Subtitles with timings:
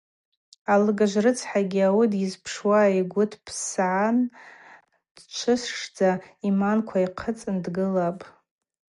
[0.71, 4.17] Алыгажв рыцхӏагьи ауи дйызпшуа йгвы тпсгӏан
[5.15, 8.25] дчвышдза йъиманква йхъыцӏын дгылапӏ.